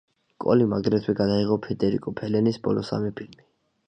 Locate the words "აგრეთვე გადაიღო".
0.77-1.57